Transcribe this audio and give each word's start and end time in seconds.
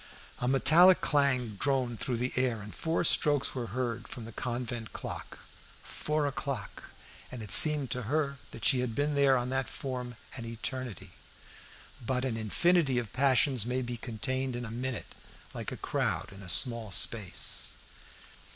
A 0.39 0.47
metallic 0.47 0.99
clang 0.99 1.49
droned 1.59 1.99
through 1.99 2.17
the 2.17 2.33
air, 2.35 2.59
and 2.59 2.73
four 2.73 3.03
strokes 3.03 3.53
were 3.53 3.67
heard 3.67 4.07
from 4.07 4.25
the 4.25 4.31
convent 4.31 4.93
clock. 4.93 5.37
Four 5.83 6.25
o'clock! 6.25 6.85
And 7.31 7.43
it 7.43 7.51
seemed 7.51 7.91
to 7.91 8.01
her 8.01 8.39
that 8.49 8.65
she 8.65 8.79
had 8.79 8.95
been 8.95 9.13
there 9.13 9.37
on 9.37 9.49
that 9.49 9.67
form 9.69 10.15
an 10.35 10.43
eternity. 10.45 11.11
But 12.03 12.25
an 12.25 12.35
infinity 12.35 12.97
of 12.97 13.13
passions 13.13 13.63
may 13.63 13.83
be 13.83 13.95
contained 13.95 14.55
in 14.55 14.65
a 14.65 14.71
minute, 14.71 15.13
like 15.53 15.71
a 15.71 15.77
crowd 15.77 16.33
in 16.33 16.41
a 16.41 16.49
small 16.49 16.89
space. 16.89 17.73